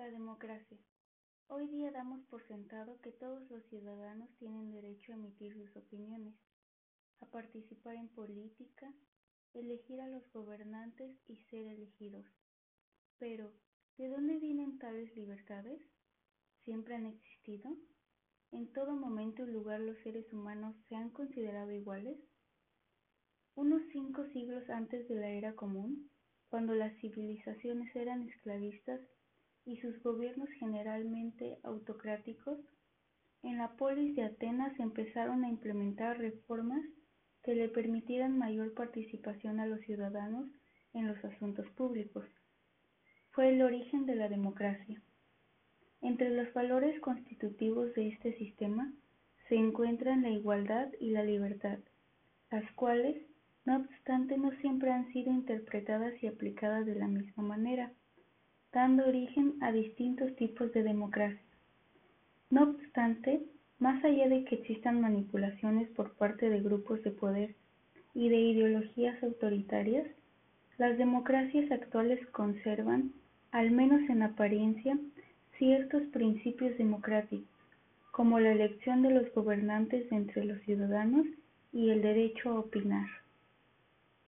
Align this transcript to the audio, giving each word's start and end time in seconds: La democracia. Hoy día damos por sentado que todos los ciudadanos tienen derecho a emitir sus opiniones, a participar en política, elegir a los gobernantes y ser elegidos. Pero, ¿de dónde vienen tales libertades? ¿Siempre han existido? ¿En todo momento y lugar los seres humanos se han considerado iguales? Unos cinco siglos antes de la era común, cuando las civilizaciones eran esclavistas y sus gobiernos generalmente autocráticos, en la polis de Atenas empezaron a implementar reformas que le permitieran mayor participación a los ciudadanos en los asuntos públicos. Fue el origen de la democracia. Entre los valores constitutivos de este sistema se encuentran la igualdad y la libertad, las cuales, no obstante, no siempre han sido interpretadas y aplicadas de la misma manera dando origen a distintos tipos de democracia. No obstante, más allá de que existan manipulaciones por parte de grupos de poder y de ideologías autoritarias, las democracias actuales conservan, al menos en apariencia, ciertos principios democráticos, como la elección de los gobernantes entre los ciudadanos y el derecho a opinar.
La 0.00 0.10
democracia. 0.10 0.78
Hoy 1.48 1.68
día 1.68 1.90
damos 1.90 2.24
por 2.30 2.42
sentado 2.48 2.98
que 3.02 3.12
todos 3.12 3.46
los 3.50 3.62
ciudadanos 3.66 4.30
tienen 4.38 4.72
derecho 4.72 5.12
a 5.12 5.14
emitir 5.14 5.52
sus 5.52 5.76
opiniones, 5.76 6.34
a 7.20 7.26
participar 7.26 7.96
en 7.96 8.08
política, 8.08 8.90
elegir 9.52 10.00
a 10.00 10.08
los 10.08 10.22
gobernantes 10.32 11.14
y 11.28 11.36
ser 11.50 11.66
elegidos. 11.66 12.24
Pero, 13.18 13.52
¿de 13.98 14.08
dónde 14.08 14.38
vienen 14.38 14.78
tales 14.78 15.14
libertades? 15.14 15.82
¿Siempre 16.64 16.94
han 16.94 17.04
existido? 17.04 17.70
¿En 18.52 18.72
todo 18.72 18.96
momento 18.96 19.46
y 19.46 19.52
lugar 19.52 19.80
los 19.80 19.98
seres 19.98 20.32
humanos 20.32 20.74
se 20.88 20.96
han 20.96 21.10
considerado 21.10 21.72
iguales? 21.72 22.18
Unos 23.54 23.82
cinco 23.92 24.24
siglos 24.32 24.66
antes 24.70 25.06
de 25.10 25.16
la 25.16 25.28
era 25.28 25.54
común, 25.56 26.10
cuando 26.48 26.74
las 26.74 26.98
civilizaciones 27.00 27.94
eran 27.94 28.22
esclavistas 28.22 28.98
y 29.64 29.76
sus 29.78 30.02
gobiernos 30.02 30.48
generalmente 30.58 31.58
autocráticos, 31.62 32.58
en 33.42 33.58
la 33.58 33.76
polis 33.76 34.14
de 34.16 34.24
Atenas 34.24 34.78
empezaron 34.78 35.44
a 35.44 35.48
implementar 35.48 36.18
reformas 36.18 36.84
que 37.42 37.54
le 37.54 37.68
permitieran 37.68 38.36
mayor 38.36 38.74
participación 38.74 39.60
a 39.60 39.66
los 39.66 39.80
ciudadanos 39.80 40.48
en 40.92 41.06
los 41.06 41.24
asuntos 41.24 41.66
públicos. 41.70 42.26
Fue 43.30 43.48
el 43.48 43.62
origen 43.62 44.06
de 44.06 44.16
la 44.16 44.28
democracia. 44.28 45.00
Entre 46.02 46.30
los 46.30 46.52
valores 46.52 47.00
constitutivos 47.00 47.94
de 47.94 48.08
este 48.08 48.36
sistema 48.36 48.92
se 49.48 49.56
encuentran 49.56 50.22
la 50.22 50.30
igualdad 50.30 50.88
y 51.00 51.10
la 51.10 51.22
libertad, 51.22 51.78
las 52.50 52.70
cuales, 52.72 53.16
no 53.64 53.76
obstante, 53.76 54.36
no 54.36 54.50
siempre 54.60 54.90
han 54.90 55.12
sido 55.12 55.30
interpretadas 55.30 56.22
y 56.22 56.26
aplicadas 56.26 56.86
de 56.86 56.94
la 56.94 57.06
misma 57.06 57.42
manera 57.42 57.92
dando 58.72 59.06
origen 59.06 59.54
a 59.60 59.72
distintos 59.72 60.34
tipos 60.36 60.72
de 60.72 60.82
democracia. 60.82 61.40
No 62.50 62.64
obstante, 62.64 63.42
más 63.78 64.04
allá 64.04 64.28
de 64.28 64.44
que 64.44 64.56
existan 64.56 65.00
manipulaciones 65.00 65.88
por 65.90 66.12
parte 66.12 66.48
de 66.48 66.60
grupos 66.60 67.02
de 67.02 67.10
poder 67.10 67.54
y 68.14 68.28
de 68.28 68.36
ideologías 68.36 69.22
autoritarias, 69.22 70.06
las 70.78 70.98
democracias 70.98 71.70
actuales 71.70 72.24
conservan, 72.28 73.12
al 73.52 73.70
menos 73.70 74.08
en 74.08 74.22
apariencia, 74.22 74.98
ciertos 75.58 76.02
principios 76.12 76.76
democráticos, 76.78 77.46
como 78.12 78.40
la 78.40 78.52
elección 78.52 79.02
de 79.02 79.10
los 79.10 79.32
gobernantes 79.34 80.10
entre 80.10 80.44
los 80.44 80.60
ciudadanos 80.62 81.26
y 81.72 81.90
el 81.90 82.02
derecho 82.02 82.50
a 82.50 82.60
opinar. 82.60 83.06